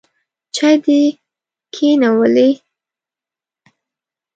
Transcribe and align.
چای 0.55 0.75
دي 0.83 0.99
کښېښوولې؟ 1.73 2.49